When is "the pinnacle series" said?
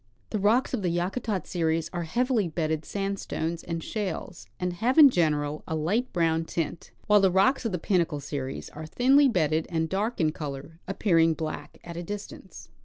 7.71-8.67